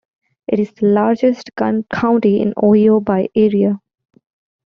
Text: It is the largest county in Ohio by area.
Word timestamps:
It 0.47 0.59
is 0.59 0.71
the 0.71 0.87
largest 0.87 1.51
county 1.55 2.41
in 2.41 2.55
Ohio 2.57 2.99
by 3.01 3.29
area. 3.35 3.79